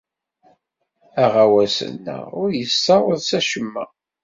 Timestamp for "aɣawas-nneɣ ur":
1.23-2.49